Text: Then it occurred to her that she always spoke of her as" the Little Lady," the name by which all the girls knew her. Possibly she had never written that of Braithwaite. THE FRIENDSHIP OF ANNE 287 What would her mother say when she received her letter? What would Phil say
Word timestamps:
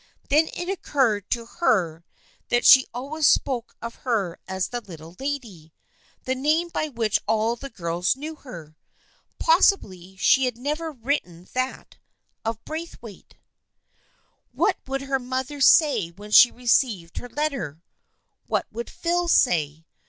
Then 0.29 0.49
it 0.55 0.67
occurred 0.67 1.29
to 1.29 1.45
her 1.45 2.03
that 2.49 2.65
she 2.65 2.87
always 2.91 3.27
spoke 3.27 3.75
of 3.83 3.97
her 4.01 4.39
as" 4.47 4.69
the 4.69 4.81
Little 4.81 5.15
Lady," 5.19 5.75
the 6.23 6.33
name 6.33 6.69
by 6.69 6.87
which 6.89 7.19
all 7.27 7.55
the 7.55 7.69
girls 7.69 8.15
knew 8.15 8.33
her. 8.37 8.75
Possibly 9.37 10.15
she 10.15 10.45
had 10.45 10.57
never 10.57 10.91
written 10.91 11.47
that 11.53 11.97
of 12.43 12.65
Braithwaite. 12.65 13.35
THE 14.51 14.55
FRIENDSHIP 14.55 14.55
OF 14.55 14.61
ANNE 14.63 14.73
287 14.85 14.87
What 14.87 14.87
would 14.87 15.01
her 15.07 15.19
mother 15.19 15.61
say 15.61 16.09
when 16.09 16.31
she 16.31 16.49
received 16.49 17.17
her 17.19 17.29
letter? 17.29 17.83
What 18.47 18.65
would 18.71 18.89
Phil 18.89 19.27
say 19.27 19.85